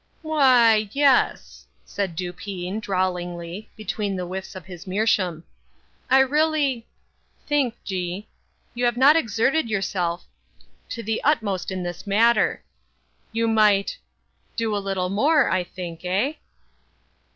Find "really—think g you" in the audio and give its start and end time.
6.21-8.85